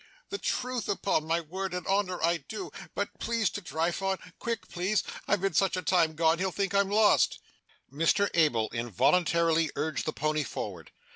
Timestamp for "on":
4.01-4.17